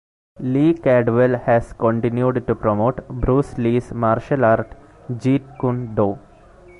[0.39, 4.75] Lee Cadwell has continued to promote Bruce Lee's martial art
[5.11, 6.17] Jeet Kune Do.